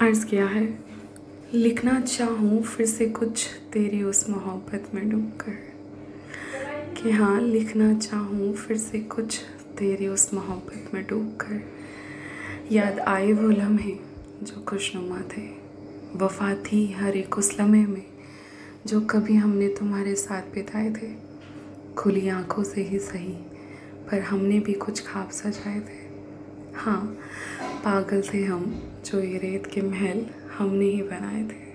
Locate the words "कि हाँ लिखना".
6.94-7.92